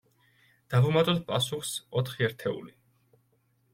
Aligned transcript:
დავუმატოთ 0.75 1.21
პასუხს 1.29 1.75
ოთხი 2.01 2.29
ერთეული. 2.31 2.77